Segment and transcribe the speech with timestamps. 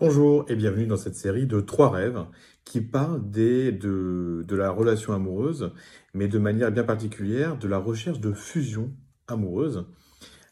[0.00, 2.26] Bonjour et bienvenue dans cette série de trois rêves
[2.64, 5.72] qui parlent des, de, de la relation amoureuse,
[6.14, 8.92] mais de manière bien particulière de la recherche de fusion
[9.28, 9.86] amoureuse.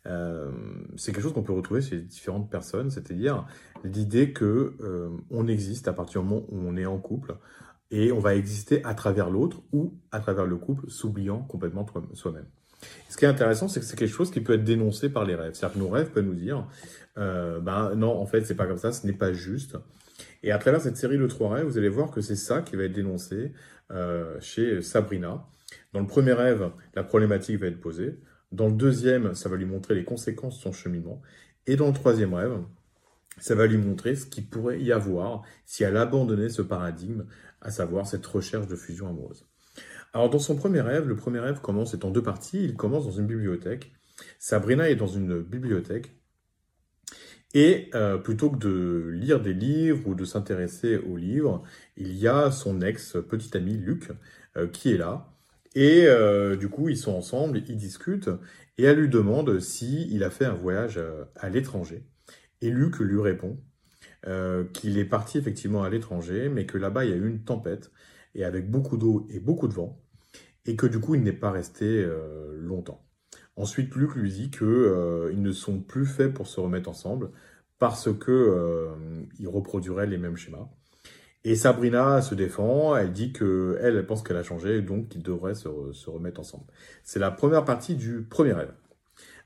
[0.06, 0.52] Euh,
[0.96, 3.44] c'est quelque chose qu'on peut retrouver chez différentes personnes, c'est-à-dire
[3.82, 7.36] l'idée que euh, on existe à partir du moment où on est en couple
[7.90, 12.46] et on va exister à travers l'autre ou à travers le couple, s'oubliant complètement soi-même.
[13.08, 15.34] Ce qui est intéressant, c'est que c'est quelque chose qui peut être dénoncé par les
[15.34, 15.54] rêves.
[15.54, 16.66] C'est-à-dire que nos rêves peuvent nous dire,
[17.18, 19.76] euh, ben non, en fait, c'est pas comme ça, ce n'est pas juste.
[20.42, 22.76] Et à travers cette série de trois rêves, vous allez voir que c'est ça qui
[22.76, 23.52] va être dénoncé
[23.90, 25.46] euh, chez Sabrina.
[25.92, 28.18] Dans le premier rêve, la problématique va être posée.
[28.50, 31.22] Dans le deuxième, ça va lui montrer les conséquences de son cheminement.
[31.66, 32.58] Et dans le troisième rêve,
[33.38, 37.24] ça va lui montrer ce qu'il pourrait y avoir si elle abandonnait ce paradigme,
[37.60, 39.46] à savoir cette recherche de fusion amoureuse.
[40.14, 43.04] Alors dans son premier rêve, le premier rêve commence, est en deux parties, il commence
[43.04, 43.92] dans une bibliothèque.
[44.38, 46.14] Sabrina est dans une bibliothèque.
[47.54, 51.62] Et euh, plutôt que de lire des livres ou de s'intéresser aux livres,
[51.96, 54.10] il y a son ex petit ami Luc
[54.56, 55.28] euh, qui est là.
[55.74, 58.30] Et euh, du coup, ils sont ensemble, ils discutent,
[58.78, 61.00] et elle lui demande si il a fait un voyage
[61.36, 62.04] à l'étranger.
[62.60, 63.58] Et Luc lui répond
[64.72, 67.90] qu'il est parti effectivement à l'étranger, mais que là-bas il y a eu une tempête,
[68.34, 70.00] et avec beaucoup d'eau et beaucoup de vent,
[70.66, 73.04] et que du coup il n'est pas resté euh, longtemps.
[73.56, 77.30] Ensuite, Luc lui dit que euh, ne sont plus faits pour se remettre ensemble
[77.78, 78.94] parce que euh,
[79.38, 80.68] ils reproduiraient les mêmes schémas.
[81.44, 85.56] Et Sabrina se défend, elle dit que elle, pense qu'elle a changé, donc qu'ils devraient
[85.56, 86.64] se, se remettre ensemble.
[87.02, 88.72] C'est la première partie du premier rêve.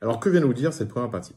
[0.03, 1.35] Alors que vient nous dire cette première partie?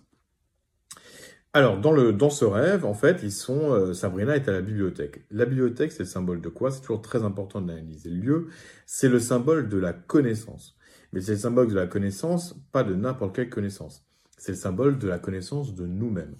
[1.53, 4.61] Alors, dans, le, dans ce rêve, en fait, ils sont, euh, Sabrina est à la
[4.61, 5.25] bibliothèque.
[5.31, 6.69] La bibliothèque, c'est le symbole de quoi?
[6.69, 8.47] C'est toujours très important d'analyser le lieu.
[8.85, 10.77] C'est le symbole de la connaissance.
[11.11, 14.05] Mais c'est le symbole de la connaissance, pas de n'importe quelle connaissance.
[14.37, 16.35] C'est le symbole de la connaissance de nous-mêmes.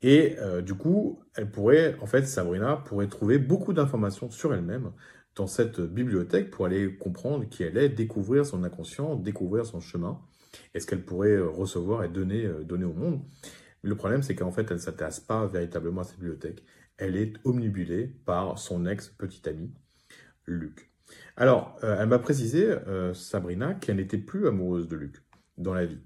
[0.00, 4.92] Et euh, du coup, elle pourrait, en fait, Sabrina pourrait trouver beaucoup d'informations sur elle-même
[5.34, 10.18] dans cette bibliothèque pour aller comprendre qui elle est, découvrir son inconscient, découvrir son chemin,
[10.74, 13.20] et ce qu'elle pourrait euh, recevoir et donner, donner au monde?
[13.86, 16.64] Le problème, c'est qu'en fait, elle ne s'intéresse pas véritablement à cette bibliothèque.
[16.96, 19.72] Elle est omnibulée par son ex-petit ami,
[20.44, 20.90] Luc.
[21.36, 25.22] Alors, euh, elle m'a précisé, euh, Sabrina, qu'elle n'était plus amoureuse de Luc
[25.56, 26.00] dans la vie.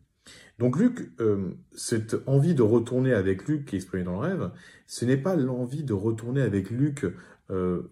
[0.59, 4.51] Donc Luc, euh, cette envie de retourner avec Luc qui est exprimée dans le rêve,
[4.87, 7.07] ce n'est pas l'envie de retourner avec Luc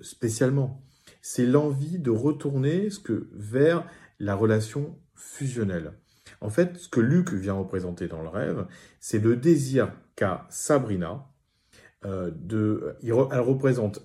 [0.03, 0.85] spécialement.
[1.23, 2.91] C'est l'envie de retourner
[3.33, 3.89] vers
[4.21, 5.95] la relation fusionnelle.
[6.41, 8.67] En fait, ce que Luc vient représenter dans le rêve,
[9.01, 11.27] c'est le désir qu'a Sabrina
[12.05, 12.31] euh.
[13.03, 14.05] Elle représente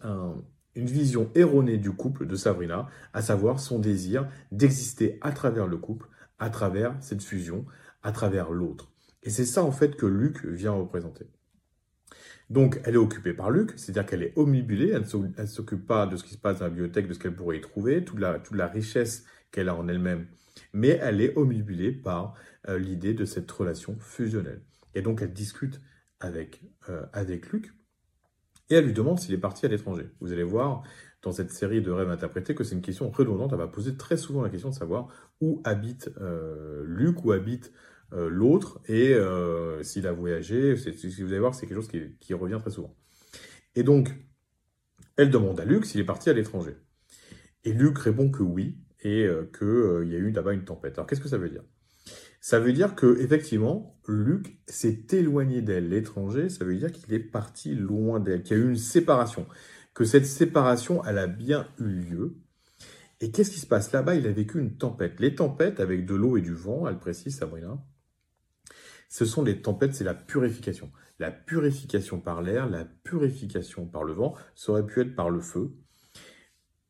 [0.76, 5.78] une vision erronée du couple de Sabrina, à savoir son désir d'exister à travers le
[5.78, 6.08] couple,
[6.40, 7.66] à travers cette fusion,
[8.02, 8.92] à travers l'autre.
[9.22, 11.28] Et c'est ça en fait que Luc vient représenter.
[12.50, 15.06] Donc, elle est occupée par Luc, c'est-à-dire qu'elle est omnibulée, elle
[15.38, 17.58] ne s'occupe pas de ce qui se passe dans la bibliothèque, de ce qu'elle pourrait
[17.58, 20.28] y trouver, toute toute la richesse qu'elle a en elle-même
[20.74, 22.36] mais elle est omnibulée par
[22.68, 24.62] euh, l'idée de cette relation fusionnelle.
[24.96, 25.82] Et donc elle discute
[26.20, 27.74] avec, euh, avec Luc,
[28.70, 30.10] et elle lui demande s'il est parti à l'étranger.
[30.20, 30.84] Vous allez voir
[31.22, 33.52] dans cette série de rêves interprétés que c'est une question redondante.
[33.52, 35.08] Elle va poser très souvent la question de savoir
[35.42, 37.72] où habite euh, Luc, où habite
[38.16, 39.16] l'autre, et
[39.82, 40.76] s'il a voyagé.
[40.76, 42.96] Vous allez voir, c'est quelque chose qui, qui, revient très souvent.
[43.74, 44.14] Et donc,
[45.18, 46.76] elle demande à Luc s'il est parti à l'étranger.
[47.64, 50.94] Et Luc répond que oui, et euh, qu'il euh, y a eu là-bas une tempête.
[50.98, 51.64] Alors qu'est-ce que ça veut dire?
[52.42, 55.90] Ça veut dire que effectivement, Luc s'est éloigné d'elle.
[55.90, 59.48] L'étranger, ça veut dire qu'il est parti loin d'elle, qu'il y a eu une séparation,
[59.94, 62.36] que cette séparation, elle a bien eu lieu.
[63.22, 63.94] Et qu'est-ce qui se passe?
[63.94, 65.20] Là-bas Il a vécu une tempête.
[65.22, 67.82] Les tempêtes avec de l'eau et du vent, elle précise Sabrina,
[69.14, 70.92] ce sont des tempêtes, c'est la purification.
[71.20, 75.40] La purification par l'air, la purification par le vent, ça aurait pu être par le
[75.40, 75.72] feu,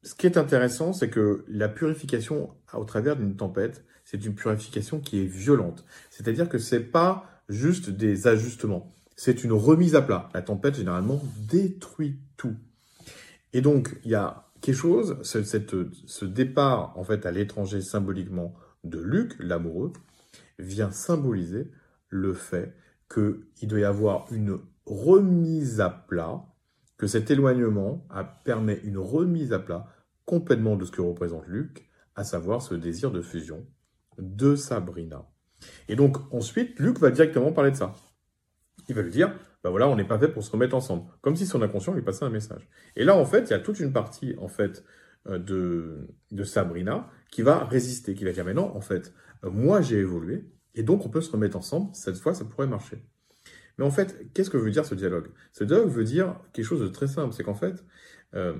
[0.04, 5.00] ce qui est intéressant, c'est que la purification au travers d'une tempête, c'est une purification
[5.00, 5.86] qui est violente.
[6.10, 10.30] C'est-à-dire que c'est pas juste des ajustements, c'est une remise à plat.
[10.34, 12.56] La tempête généralement détruit tout.
[13.54, 15.76] Et donc il y a quelque chose, cette,
[16.06, 19.94] ce départ en fait à l'étranger symboliquement de Luc, l'amoureux,
[20.60, 21.72] vient symboliser
[22.10, 22.76] le fait
[23.14, 26.46] qu'il doit y avoir une remise à plat
[26.98, 28.06] que cet éloignement
[28.44, 29.88] permet une remise à plat
[30.26, 33.66] complètement de ce que représente Luc, à savoir ce désir de fusion
[34.18, 35.28] de Sabrina.
[35.88, 37.96] Et donc ensuite, Luc va directement parler de ça.
[38.90, 39.34] Il va lui dire,
[39.64, 41.10] ben voilà, on n'est pas fait pour se remettre ensemble.
[41.22, 42.68] Comme si son inconscient lui passait un message.
[42.96, 44.84] Et là, en fait, il y a toute une partie, en fait,
[45.28, 49.82] euh, de, de Sabrina qui va résister, qui va dire, mais non, en fait, moi
[49.82, 50.46] j'ai évolué,
[50.76, 53.04] et donc on peut se remettre ensemble, cette fois ça pourrait marcher.
[53.78, 55.30] Mais en fait, qu'est-ce que veut dire ce dialogue?
[55.52, 57.84] Ce dialogue veut dire quelque chose de très simple, c'est qu'en fait,
[58.36, 58.54] euh,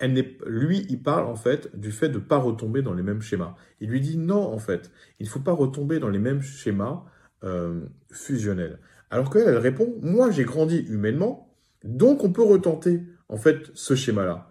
[0.00, 3.20] elle lui, il parle en fait du fait de ne pas retomber dans les mêmes
[3.20, 3.54] schémas.
[3.80, 7.04] Il lui dit non, en fait, il ne faut pas retomber dans les mêmes schémas
[7.44, 8.80] euh, fusionnels.
[9.10, 11.54] Alors qu'elle, elle répond, moi j'ai grandi humainement,
[11.84, 14.48] donc on peut retenter en fait ce schéma-là.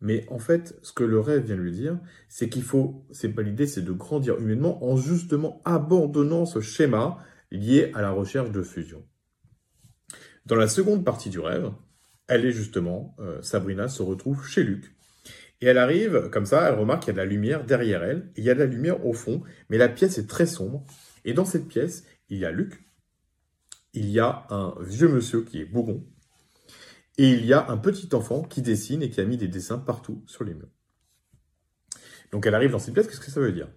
[0.00, 1.98] Mais en fait, ce que le rêve vient lui dire,
[2.28, 7.18] c'est qu'il faut, c'est pas l'idée, c'est de grandir humainement en justement abandonnant ce schéma
[7.50, 9.04] lié à la recherche de fusion.
[10.44, 11.70] Dans la seconde partie du rêve,
[12.28, 14.94] elle est justement, euh, Sabrina se retrouve chez Luc.
[15.60, 18.30] Et elle arrive, comme ça, elle remarque qu'il y a de la lumière derrière elle,
[18.36, 20.84] il y a de la lumière au fond, mais la pièce est très sombre.
[21.24, 22.84] Et dans cette pièce, il y a Luc,
[23.94, 26.04] il y a un vieux monsieur qui est bougon,
[27.18, 29.78] et il y a un petit enfant qui dessine et qui a mis des dessins
[29.78, 30.68] partout sur les murs.
[32.32, 33.68] Donc elle arrive dans cette pièce, qu'est-ce que ça veut dire?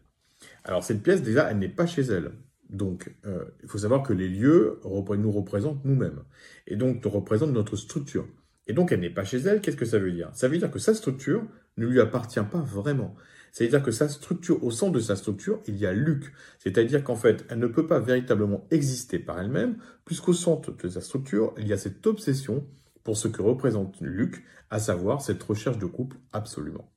[0.65, 2.33] Alors cette pièce, déjà, elle n'est pas chez elle.
[2.69, 6.23] Donc, euh, il faut savoir que les lieux nous représentent nous-mêmes.
[6.67, 8.27] Et donc, représentent notre structure.
[8.69, 9.61] Et donc, elle n'est pas chez elle.
[9.61, 10.29] Qu'est-ce que ça veut dire?
[10.33, 11.43] Ça veut dire que sa structure
[11.77, 13.15] ne lui appartient pas vraiment.
[13.51, 16.31] C'est-à-dire que sa structure, au centre de sa structure, il y a Luc.
[16.59, 21.01] C'est-à-dire qu'en fait, elle ne peut pas véritablement exister par elle-même, puisqu'au centre de sa
[21.01, 22.63] structure, il y a cette obsession
[23.03, 26.91] pour ce que représente Luc, à savoir cette recherche de couple absolument.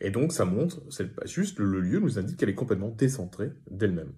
[0.00, 0.80] Et donc, ça montre,
[1.24, 4.12] juste le lieu nous indique qu'elle est complètement décentrée d'elle-même.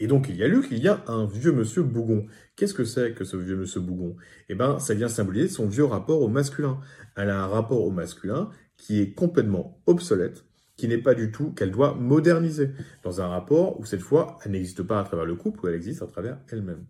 [0.00, 2.26] Et donc, il y a Luc, il y a un vieux monsieur Bougon.
[2.56, 4.16] Qu'est-ce que c'est que ce vieux monsieur Bougon?
[4.48, 6.80] Eh bien, ça vient symboliser son vieux rapport au masculin.
[7.16, 10.44] Elle a un rapport au masculin qui est complètement obsolète,
[10.76, 12.70] qui n'est pas du tout, qu'elle doit moderniser,
[13.02, 15.74] dans un rapport où cette fois, elle n'existe pas à travers le couple, où elle
[15.74, 16.84] existe à travers elle-même.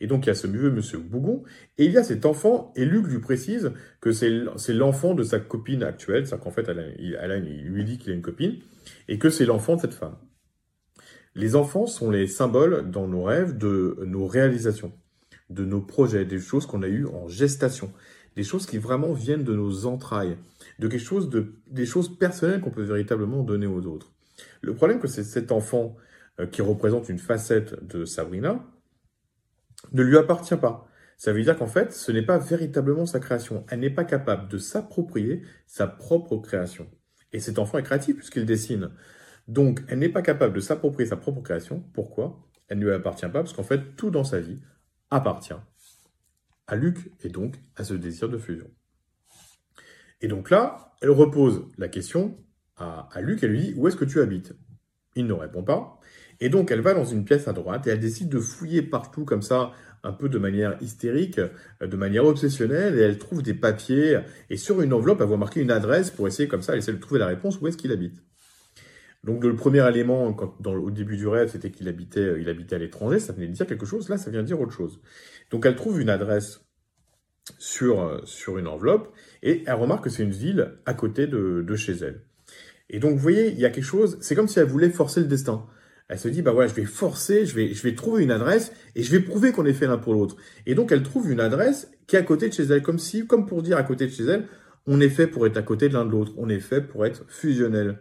[0.00, 1.42] Et donc, il y a ce vieux monsieur Bougon,
[1.78, 5.40] et il y a cet enfant, et Luc lui précise que c'est l'enfant de sa
[5.40, 8.58] copine actuelle, c'est-à-dire qu'en fait, elle, il lui dit qu'il a une copine,
[9.08, 10.16] et que c'est l'enfant de cette femme.
[11.36, 14.94] Les enfants sont les symboles dans nos rêves de nos réalisations,
[15.50, 17.92] de nos projets, des choses qu'on a eues en gestation,
[18.36, 20.38] des choses qui vraiment viennent de nos entrailles,
[20.78, 24.12] de quelque chose de, des choses personnelles qu'on peut véritablement donner aux autres.
[24.62, 25.94] Le problème que c'est cet enfant
[26.40, 28.64] euh, qui représente une facette de Sabrina
[29.92, 30.88] ne lui appartient pas.
[31.18, 33.66] Ça veut dire qu'en fait, ce n'est pas véritablement sa création.
[33.68, 36.88] Elle n'est pas capable de s'approprier sa propre création.
[37.34, 38.90] Et cet enfant est créatif puisqu'il dessine.
[39.48, 41.84] Donc, elle n'est pas capable de s'approprier sa propre création.
[41.92, 42.48] Pourquoi?
[42.68, 44.60] Elle ne lui appartient pas parce qu'en fait, tout dans sa vie
[45.10, 45.54] appartient
[46.66, 48.68] à Luc et donc à ce désir de fusion.
[50.20, 52.36] Et donc là, elle repose la question
[52.76, 54.52] à, Luc, elle lui dit Où est-ce que tu habites?
[55.14, 55.98] Il ne répond pas.
[56.40, 59.24] Et donc, elle va dans une pièce à droite et elle décide de fouiller partout
[59.24, 59.72] comme ça,
[60.02, 61.40] un peu de manière hystérique,
[61.80, 64.20] de manière obsessionnelle, et elle trouve des papiers.
[64.50, 66.92] Et sur une enveloppe, elle voit marquer une adresse pour essayer comme ça, elle essaie
[66.92, 68.22] de trouver la réponse où est-ce qu'il habite?
[69.26, 72.76] Donc le premier élément, quand, au début du rêve, c'était qu'il habitait, euh, il habitait
[72.76, 75.00] à l'étranger, ça venait de dire quelque chose, là ça vient dire autre chose.
[75.50, 76.60] Donc elle trouve une adresse
[77.58, 79.12] sur, euh, sur une enveloppe,
[79.42, 82.22] et elle remarque que c'est une ville à côté de, de, chez elle.
[82.88, 85.18] Et donc vous voyez, il y a quelque chose, c'est comme si elle voulait forcer
[85.20, 85.66] le destin.
[86.08, 88.72] Elle se dit, bah voilà, je vais forcer, je vais, je vais trouver une adresse,
[88.94, 90.36] et je vais prouver qu'on est fait l'un pour l'autre.
[90.66, 93.26] Et donc elle trouve une adresse qui est à côté de chez elle, comme si,
[93.26, 94.46] comme pour dire à côté de chez elle,
[94.86, 97.04] on est fait pour être à côté de l'un de l'autre, on est fait pour
[97.04, 97.98] être fusionnel.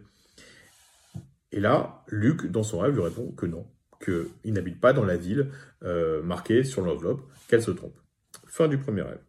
[1.55, 3.65] Et là, Luc, dans son rêve, lui répond que non,
[4.03, 5.51] qu'il n'habite pas dans la ville
[5.83, 7.97] euh, marquée sur l'enveloppe, qu'elle se trompe.
[8.45, 9.21] Fin du premier rêve.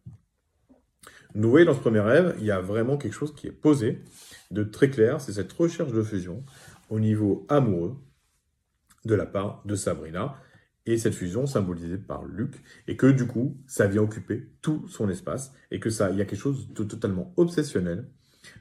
[1.33, 4.03] Voyons dans ce premier rêve, il y a vraiment quelque chose qui est posé
[4.51, 6.43] de très clair, c'est cette recherche de fusion
[6.89, 7.95] au niveau amoureux
[9.05, 10.35] de la part de Sabrina,
[10.85, 12.55] et cette fusion symbolisée par Luc,
[12.89, 16.21] et que du coup, ça vient occuper tout son espace, et que ça, il y
[16.21, 18.09] a quelque chose de totalement obsessionnel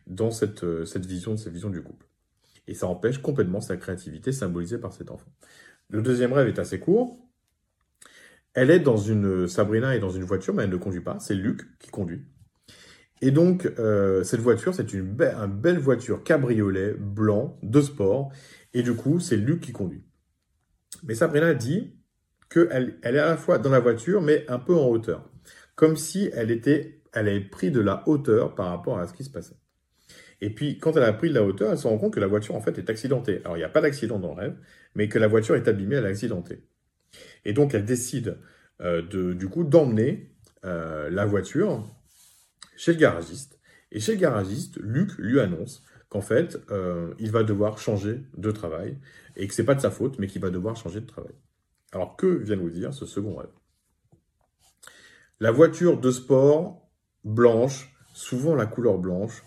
[0.07, 0.31] dans
[0.63, 2.07] euh, vision, cette vision du couple
[2.67, 5.31] et ça empêche complètement sa créativité symbolisée par cet enfant.
[5.89, 7.19] Le deuxième rêve est assez court.
[8.55, 11.35] Elle est dans une, Sabrina est dans une voiture, mais elle ne conduit pas, c'est
[11.35, 12.23] Luc qui conduit.
[13.23, 18.33] Et donc, euh, cette voiture, c'est une, belle voiture cabriolet blanc de sport,
[18.75, 20.05] et du coup, c'est Luc qui conduit.
[21.05, 21.95] Mais Sabrina dit
[22.51, 25.31] qu'elle elle est à la fois dans la voiture, mais un peu en hauteur,
[25.75, 29.25] comme si elle était, elle avait pris de la hauteur par rapport à ce qui
[29.25, 29.57] se passait.
[30.41, 32.27] Et puis, quand elle a pris de la hauteur, elle se rend compte que la
[32.27, 33.41] voiture, en fait, est accidentée.
[33.45, 34.57] Alors, il n'y a pas d'accident dans le rêve,
[34.95, 36.63] mais que la voiture est abîmée, elle est accidentée.
[37.45, 38.39] Et donc, elle décide,
[38.81, 41.85] euh, de, du coup, d'emmener euh, la voiture
[42.77, 43.59] chez le garagiste.
[43.93, 48.51] Et chez le garagiste, Luc lui annonce qu'en fait, euh, il va devoir changer de
[48.51, 48.99] travail,
[49.37, 51.35] et que c'est pas de sa faute, mais qu'il va devoir changer de travail.
[51.93, 53.49] Alors, que vient nous dire ce second rêve?
[55.41, 56.89] La voiture de sport
[57.25, 59.43] blanche, souvent la couleur blanche,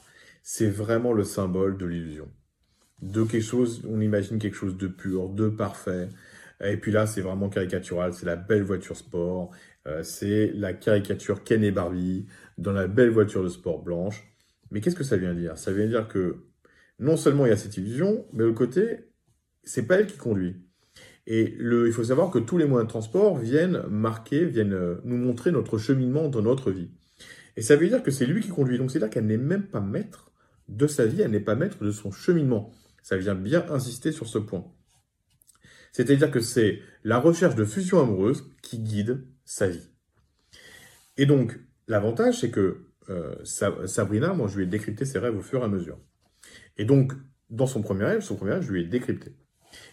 [0.52, 2.28] c'est vraiment le symbole de l'illusion.
[3.04, 6.10] De quelque chose, on imagine quelque chose de pur, de parfait,
[6.64, 9.52] Et puis là, c'est vraiment caricatural, c'est la belle voiture sport,
[9.86, 12.26] euh, c'est la caricature Ken et Barbie
[12.58, 14.24] dans la belle voiture de sport blanche.
[14.72, 15.56] Mais qu'est-ce que ça vient dire?
[15.60, 16.48] Ça vient dire que
[16.98, 19.12] non seulement il y a cette illusion, mais au côté,
[19.64, 20.56] c'est pas elle qui conduit.
[21.28, 24.96] Et le, il faut savoir que tous les moyens de transport viennent marquer, viennent euh,
[25.04, 26.90] nous montrer notre cheminement dans notre vie.
[27.56, 28.80] Et ça veut dire que c'est lui qui conduit.
[28.80, 30.29] Donc c'est-à-dire qu'elle n'est même pas maître
[30.70, 32.72] de sa vie, elle n'est pas maître de son cheminement.
[33.02, 34.66] Ça vient bien insister sur ce point.
[35.92, 39.90] C'est-à-dire que c'est la recherche de fusion amoureuse qui guide sa vie.
[41.18, 45.42] Et donc, l'avantage, c'est que euh, Sabrina, moi, je lui ai décrypté ses rêves au
[45.42, 46.00] fur et à mesure.
[46.78, 47.14] Et donc,
[47.50, 49.36] dans son premier rêve, son premier rêve, je lui ai décrypté.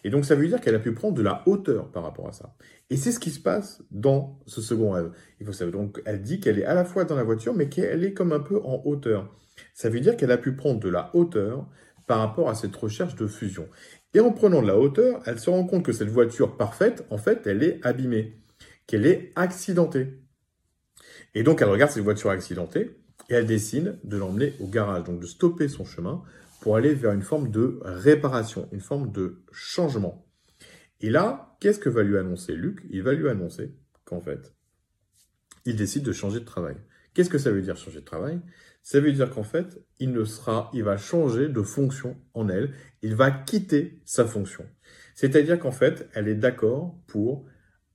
[0.04, 2.32] Et donc, ça veut dire qu'elle a pu prendre de la hauteur par rapport à
[2.32, 2.54] ça.
[2.90, 5.10] Et c'est ce qui se passe dans ce second rêve.
[5.40, 7.68] Il faut savoir, donc, elle dit qu'elle est à la fois dans la voiture, mais
[7.68, 9.34] qu'elle est comme un peu en hauteur.
[9.74, 11.68] Ça veut dire qu'elle a pu prendre de la hauteur
[12.06, 13.68] par rapport à cette recherche de fusion.
[14.14, 17.18] Et en prenant de la hauteur, elle se rend compte que cette voiture parfaite, en
[17.18, 18.40] fait, elle est abîmée,
[18.86, 20.20] qu'elle est accidentée.
[21.34, 22.96] Et donc, elle regarde cette voiture accidentée
[23.28, 26.22] et elle décide de l'emmener au garage, donc de stopper son chemin
[26.60, 30.26] pour aller vers une forme de réparation, une forme de changement.
[31.00, 32.86] Et là, qu'est-ce que va lui annoncer Luc?
[32.90, 34.54] Il va lui annoncer qu'en fait,
[35.64, 36.76] il décide de changer de travail.
[37.16, 38.42] Qu'est-ce que ça veut dire changer de travail?
[38.82, 40.12] Ça veut dire qu'en fait, il
[40.84, 44.66] va changer de fonction en elle, il va quitter sa fonction.
[45.14, 47.46] C'est-à-dire qu'en fait, elle est d'accord pour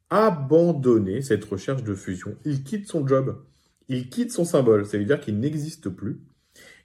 [0.10, 2.36] abandonner cette recherche de fusion.
[2.46, 3.46] Il quitte son job,
[3.90, 6.24] il quitte son symbole, ça veut dire qu'il n'existe plus.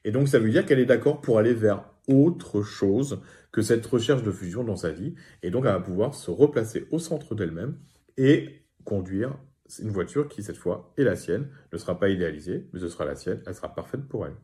[0.05, 3.87] Et donc ça veut dire qu'elle est d'accord pour aller vers autre chose que cette
[3.87, 5.15] recherche de fusion dans sa vie.
[5.43, 7.79] Et donc elle va pouvoir se replacer au centre d'elle-même
[8.19, 9.39] et conduire
[9.81, 13.05] une voiture qui, cette fois, est la sienne, ne sera pas idéalisée, mais ce sera
[13.05, 14.37] la sienne, elle sera parfaite pour elle.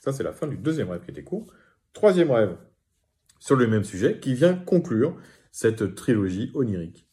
[0.00, 1.52] Ça, c'est la fin du deuxième rêve qui était court.
[1.92, 2.56] Troisième rêve,
[3.38, 5.16] sur le même sujet, qui vient conclure
[5.52, 7.08] cette trilogie onirique.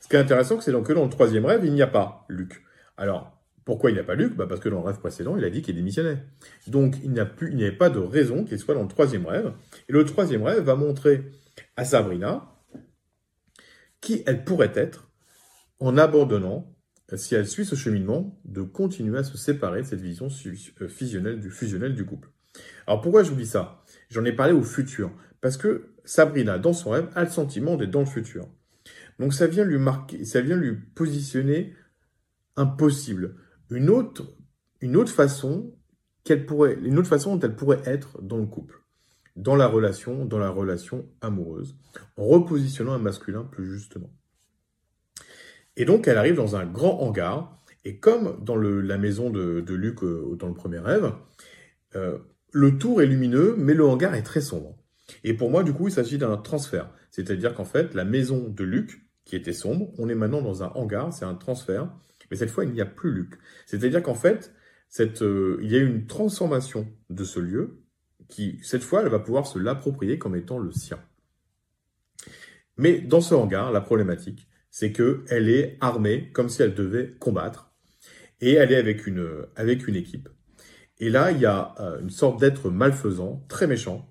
[0.00, 2.62] Ce qui est intéressant, c'est que dans le troisième rêve, il n'y a pas Luc.
[2.96, 4.36] Alors, pourquoi il n'y a pas Luc?
[4.36, 6.22] Bah Parce que dans le rêve précédent, il a dit qu'il démissionnait.
[6.68, 9.52] Donc, il n'y avait pas de raison qu'il soit dans le troisième rêve.
[9.88, 11.30] Et le troisième rêve va montrer
[11.76, 12.52] à Sabrina
[14.00, 15.10] qui elle pourrait être
[15.80, 16.75] en abandonnant,
[17.14, 21.38] si elle suit ce cheminement, de continuer à se séparer de cette vision euh, fusionnelle
[21.38, 22.30] du, fusionnelle du couple.
[22.86, 23.84] Alors pourquoi je vous dis ça?
[24.10, 25.12] J'en ai parlé au futur.
[25.40, 28.48] Parce que Sabrina, dans son rêve, a le sentiment d'être dans le futur.
[29.18, 31.74] Donc ça vient lui marquer, ça vient lui positionner
[32.56, 33.36] impossible.
[33.70, 34.36] Une autre,
[34.80, 35.74] une autre façon
[36.24, 38.82] qu'elle pourrait, une autre façon dont elle pourrait être dans le couple,
[39.36, 41.76] dans la relation, dans la relation amoureuse,
[42.16, 44.10] en repositionnant un masculin plus justement.
[45.76, 50.02] Et donc elle arrive dans un grand hangar, et comme dans la maison de, Luc
[50.02, 51.12] euh, dans le premier rêve,
[51.94, 52.18] euh,
[52.52, 54.76] le tour est lumineux, mais le hangar est très sombre.
[55.22, 56.90] Et pour moi, du coup, il s'agit d'un transfert.
[57.10, 60.68] C'est-à-dire qu'en fait, la maison de Luc, qui était sombre, on est maintenant dans un
[60.74, 61.88] hangar, c'est un transfert.
[62.30, 63.34] Mais cette fois, il n'y a plus Luc.
[63.66, 64.52] C'est-à-dire qu'en fait,
[65.00, 67.82] euh, il y a une transformation de ce lieu
[68.28, 70.98] qui, cette fois, elle va pouvoir se l'approprier comme étant le sien.
[72.76, 77.14] Mais dans ce hangar, la problématique, c'est que elle est armée comme si elle devait
[77.18, 77.72] combattre
[78.42, 80.28] et elle est avec une, avec une équipe.
[80.98, 84.06] Et là, il y a euh, une sorte d'être malfaisant, très méchant,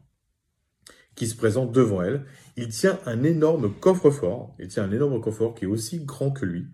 [1.14, 2.26] qui se présente devant elle.
[2.58, 4.56] Il tient un énorme coffre-fort.
[4.58, 6.66] Il tient un énorme coffre-fort qui est aussi grand que lui.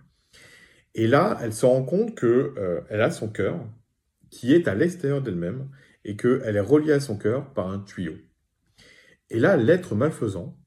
[0.96, 3.60] Et là, elle se rend compte que euh, elle a son cœur
[4.30, 5.70] qui est à l'extérieur d'elle-même
[6.06, 8.14] et qu'elle est reliée à son cœur par un tuyau.
[9.30, 10.58] Et là, l'être malfaisant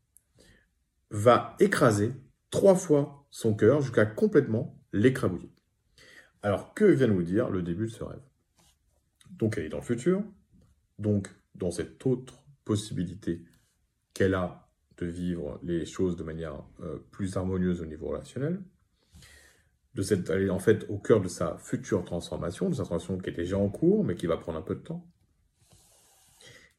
[1.11, 2.12] va écraser
[2.54, 5.50] trois fois son cœur jusqu'à complètement l'écrabouiller.
[6.40, 8.23] Alors, que vient nous dire le début de ce rêve?
[9.32, 10.23] Donc, elle est dans le futur,
[11.00, 13.44] donc dans cette autre possibilité
[14.14, 14.68] qu'elle a
[14.99, 18.62] de vivre les choses de manière euh, plus harmonieuse au niveau relationnel,
[19.94, 23.20] de cette, elle est en fait au cœur de sa future transformation, de sa transformation
[23.20, 25.04] qui est déjà en cours, mais qui va prendre un peu de temps.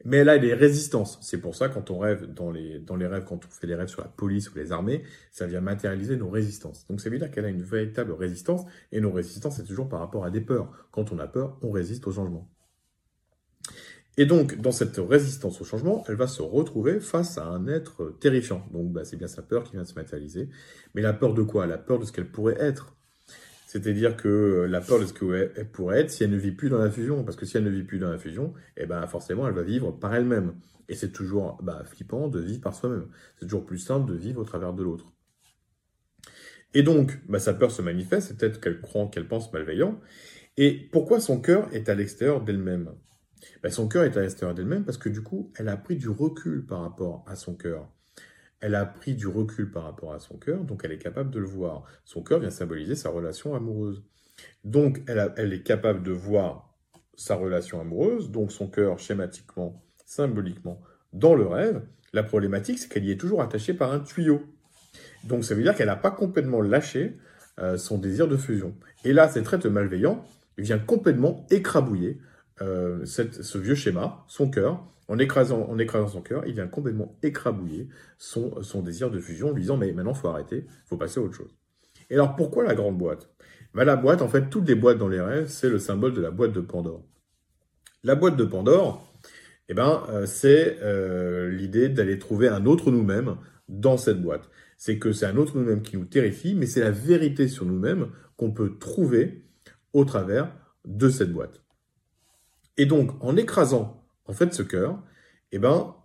[0.05, 1.19] Mais elle a des résistances.
[1.21, 3.75] C'est pour ça, quand on rêve dans les, dans les rêves, quand on fait des
[3.75, 6.88] rêves sur la police ou les armées, ça vient matérialiser nos résistances.
[6.88, 10.00] Donc ça veut dire qu'elle a une véritable résistance, et nos résistances, c'est toujours par
[10.00, 10.71] rapport à des peurs.
[10.91, 12.50] Quand on a peur, on résiste au changement.
[14.17, 18.15] Et donc, dans cette résistance au changement, elle va se retrouver face à un être
[18.21, 18.65] terrifiant.
[18.71, 20.50] Donc, bah, c'est bien sa peur qui vient de se matérialiser.
[20.93, 21.65] Mais la peur de quoi?
[21.67, 22.95] La peur de ce qu'elle pourrait être.
[23.75, 26.77] C'est-à-dire que la peur de ce qu'elle pourrait être si elle ne vit plus dans
[26.77, 27.25] la fusion.
[27.25, 29.63] Parce que si elle ne vit plus dans la fusion, eh ben, forcément, elle va
[29.63, 30.55] vivre par elle-même.
[30.88, 33.10] Et c'est toujours bah, flippant de vivre par soi-même.
[33.38, 35.12] C'est toujours plus simple de vivre au travers de l'autre.
[36.74, 40.00] Et donc, bah, sa peur se manifeste, c'est peut-être qu'elle croit, qu'elle pense malveillant.
[40.55, 42.94] Et pourquoi son cœur est à l'extérieur d'elle-même?
[43.62, 46.08] Ben, Son cœur est à l'extérieur d'elle-même parce que du coup, elle a pris du
[46.08, 47.91] recul par rapport à son cœur.
[48.62, 51.39] Elle a pris du recul par rapport à son cœur, donc elle est capable de
[51.39, 51.83] le voir.
[52.03, 54.03] Son cœur vient symboliser sa relation amoureuse.
[54.63, 56.75] Donc elle, est capable de voir
[57.15, 60.81] sa relation amoureuse, donc son cœur schématiquement, symboliquement,
[61.13, 61.81] dans le rêve.
[62.13, 64.43] La problématique, c'est qu'elle y est toujours attachée par un tuyau.
[65.24, 67.17] Donc ça veut dire qu'elle n'a pas complètement lâché
[67.59, 68.75] euh, son désir de fusion.
[69.03, 70.25] Et là, cet être malveillant
[70.57, 72.19] vient complètement écrabouiller
[72.62, 75.67] euh, ce vieux schéma, son cœur, en écrasant,
[76.07, 80.13] son cœur, il vient complètement écrabouiller son, son désir de fusion, lui disant, mais maintenant,
[80.13, 81.55] il faut arrêter, il faut passer à autre chose.
[82.09, 83.29] Et alors, pourquoi la grande boîte?
[83.74, 86.21] Bah, La boîte, en fait, toutes les boîtes dans les rêves, c'est le symbole de
[86.21, 87.03] la boîte de Pandore.
[88.03, 89.12] La boîte de Pandore,
[89.69, 94.50] eh ben, euh, c'est euh, l'idée d'aller trouver un autre nous-mêmes dans cette boîte.
[94.77, 98.09] C'est que c'est un autre nous-mêmes qui nous terrifie, mais c'est la vérité sur nous-mêmes
[98.38, 99.45] qu'on peut trouver
[99.93, 100.51] au travers
[100.85, 101.63] de cette boîte.
[102.77, 105.01] Et donc, en écrasant en fait ce cœur,
[105.51, 105.96] eh ben,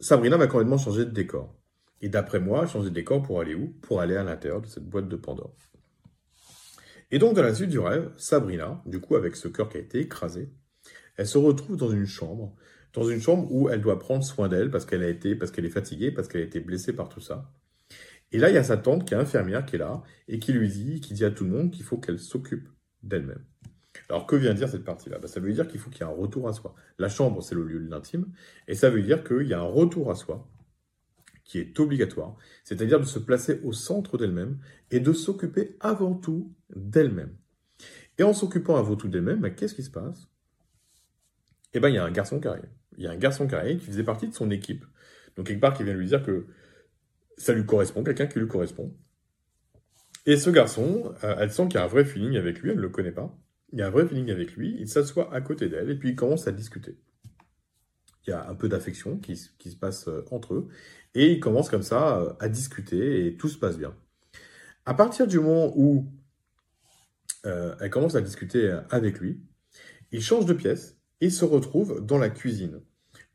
[0.00, 1.54] Sabrina va complètement changer de décor.
[2.00, 3.74] Et d'après moi, changer de décor pour aller où?
[3.82, 5.56] Pour aller à l'intérieur de cette boîte de Pandore.
[7.10, 9.80] Et donc, dans la suite du rêve, Sabrina, du coup, avec ce cœur qui a
[9.80, 10.50] été écrasé,
[11.16, 12.54] elle se retrouve dans une chambre,
[12.92, 15.64] dans une chambre où elle doit prendre soin d'elle parce qu'elle a été, parce qu'elle
[15.64, 17.50] est fatiguée, parce qu'elle a été blessée par tout ça.
[18.30, 20.52] Et là, il y a sa tante qui est infirmière qui est là et qui
[20.52, 22.68] lui dit, qui dit à tout le monde qu'il faut qu'elle s'occupe
[23.02, 23.44] d'elle-même.
[24.08, 25.18] Alors, que vient dire cette partie-là?
[25.18, 26.74] Bah, Ça veut dire qu'il faut qu'il y ait un retour à soi.
[26.98, 28.26] La chambre, c'est le lieu de l'intime,
[28.66, 30.48] et ça veut dire qu'il y a un retour à soi
[31.44, 34.58] qui est obligatoire, c'est-à-dire de se placer au centre d'elle-même
[34.90, 37.34] et de s'occuper avant tout d'elle-même.
[38.18, 40.28] Et en s'occupant avant tout d'elle-même, bah, qu'est-ce qui se passe?
[41.72, 42.68] Eh bien, il y a un garçon qui arrive.
[42.98, 44.84] Il y a un garçon qui arrive qui faisait partie de son équipe.
[45.36, 46.46] Donc, quelque part, qui vient lui dire que
[47.38, 48.94] ça lui correspond, quelqu'un qui lui correspond.
[50.26, 52.76] Et ce garçon, euh, elle sent qu'il y a un vrai feeling avec lui, elle
[52.76, 53.34] ne le connaît pas
[53.72, 56.10] il y a un vrai feeling avec lui, il s'assoit à côté d'elle et puis
[56.10, 56.98] il commence à discuter.
[58.26, 60.68] Il y a un peu d'affection qui, se passe euh, entre eux
[61.14, 63.94] et ils commencent comme ça euh, à discuter et tout se passe bien.
[64.84, 66.10] À partir du moment où
[67.46, 69.40] euh, elle commence à discuter avec lui,
[70.12, 72.80] il change de pièce et se retrouve dans la cuisine.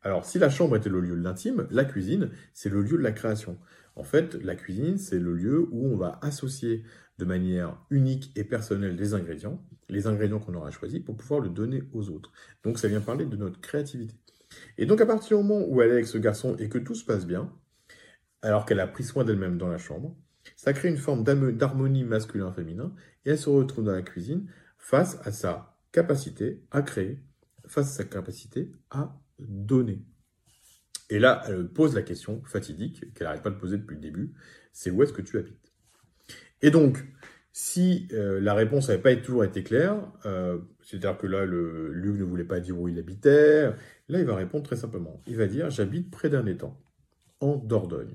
[0.02, 3.02] Alors, si la chambre était le lieu de l'intime, la cuisine, c'est le lieu de
[3.02, 3.58] la création.
[3.96, 6.84] En fait, la cuisine, c'est le lieu où on va associer
[7.18, 11.48] de manière unique et personnelle des ingrédients, les ingrédients qu'on aura choisis pour pouvoir le
[11.48, 12.32] donner aux autres.
[12.62, 14.14] Donc ça vient parler de notre créativité.
[14.78, 16.94] Et donc à partir du moment où elle est avec ce garçon et que tout
[16.94, 17.52] se passe bien,
[18.42, 20.16] alors qu'elle a pris soin d'elle-même dans la chambre,
[20.56, 25.32] ça crée une forme d'harmonie masculin-féminin et elle se retrouve dans la cuisine face à
[25.32, 27.22] sa capacité à créer,
[27.66, 30.04] face à sa capacité à donner.
[31.10, 34.34] Et là, elle pose la question fatidique qu'elle n'arrête pas de poser depuis le début,
[34.72, 35.63] c'est où est-ce que tu habites?
[36.64, 37.04] Et donc,
[37.52, 42.18] si euh, la réponse n'avait pas toujours été claire, euh, c'est-à-dire que là, le, Luc
[42.18, 43.66] ne voulait pas dire où il habitait,
[44.08, 45.22] là, il va répondre très simplement.
[45.26, 46.80] Il va dire J'habite près d'un étang,
[47.40, 48.14] en Dordogne.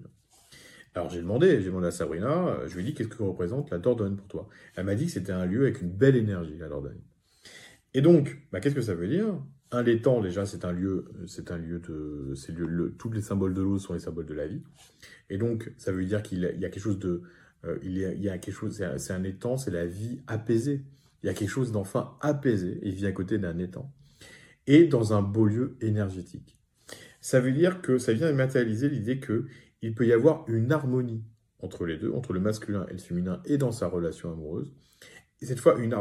[0.95, 3.77] Alors j'ai demandé, j'ai demandé à Sabrina, je lui ai dit Qu'est-ce que représente la
[3.77, 4.49] Dordogne pour toi?
[4.75, 7.01] Elle m'a dit que c'était un lieu avec une belle énergie, la Dordogne.
[7.93, 9.27] Et donc, bah, qu'est-ce que ça veut dire?
[9.71, 13.77] Un étang, déjà, c'est un lieu, c'est un lieu de, tous les symboles de l'eau
[13.77, 14.63] sont les symboles de la vie.
[15.29, 17.21] Et donc, ça veut dire qu'il y a quelque chose de
[17.65, 20.85] euh, il, y a, quelque chose, c'est un, étang, c'est la vie apaisée.
[21.23, 23.91] Il y a quelque chose d'enfin apaisé, il vit à côté d'un étang.
[24.67, 26.57] Et dans un beau lieu énergétique.
[27.21, 31.23] Ça veut dire que ça vient matérialiser l'idée qu'il peut y avoir une harmonie
[31.61, 34.73] entre les deux, entre le masculin et le féminin, et dans sa relation amoureuse.
[35.41, 35.93] Et cette fois, une,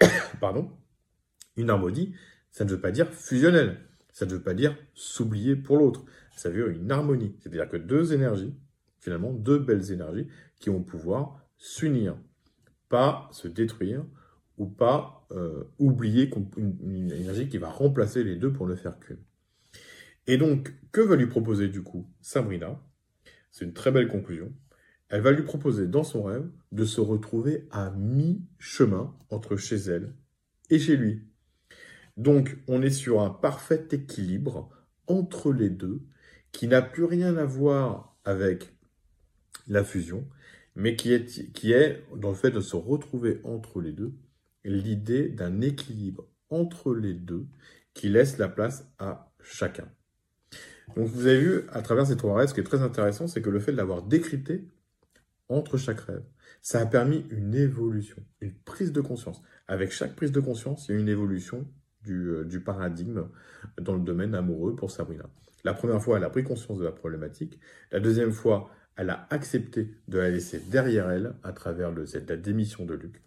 [0.40, 0.70] Pardon
[1.56, 2.14] une harmonie,
[2.50, 3.78] ça ne veut pas dire fusionnel.
[4.12, 6.04] Ça ne veut pas dire s'oublier pour l'autre.
[6.36, 7.36] Ça veut dire une harmonie.
[7.40, 8.54] C'est-à-dire que deux énergies,
[8.98, 10.28] finalement, deux belles énergies,
[10.60, 12.16] qui vont pouvoir s'unir,
[12.88, 14.04] pas se détruire
[14.56, 19.18] ou pas euh, oublier une, énergie qui va remplacer les deux pour ne faire qu'une.
[20.26, 22.80] Et donc, que va lui proposer du coup Sabrina?
[23.50, 24.52] C'est une très belle conclusion.
[25.08, 30.14] Elle va lui proposer dans son rêve de se retrouver à mi-chemin entre chez elle
[30.68, 31.24] et chez lui.
[32.16, 34.70] Donc, on est sur un parfait équilibre
[35.06, 36.02] entre les deux
[36.52, 38.72] qui n'a plus rien à voir avec
[39.66, 40.26] la fusion,
[40.74, 44.12] mais qui est, qui est, dans le fait de se retrouver entre les deux,
[44.64, 47.46] l'idée d'un équilibre entre les deux
[47.94, 49.88] qui laisse la place à chacun.
[50.96, 53.42] Donc vous avez vu, à travers ces trois rêves, ce qui est très intéressant, c'est
[53.42, 54.68] que le fait de l'avoir décrypté
[55.48, 56.24] entre chaque rêve,
[56.62, 59.42] ça a permis une évolution, une prise de conscience.
[59.68, 61.66] Avec chaque prise de conscience, il y a une évolution
[62.02, 63.28] du, euh, du paradigme
[63.80, 65.24] dans le domaine amoureux pour Sabrina.
[65.64, 67.58] La première fois, elle a pris conscience de la problématique.
[67.92, 68.70] La deuxième fois,
[69.00, 73.22] elle a accepté de la laisser derrière elle à travers le, la démission de Luc.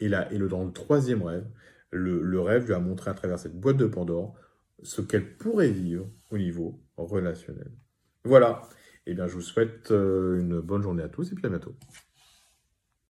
[0.00, 1.44] Et là, dans le troisième rêve,
[1.90, 4.34] le, rêve lui a montré à travers cette boîte de Pandore
[4.82, 7.70] ce qu'elle pourrait vivre au niveau relationnel.
[8.24, 8.62] Voilà.
[9.04, 11.76] Eh bien, je vous souhaite une bonne journée à tous et puis à bientôt.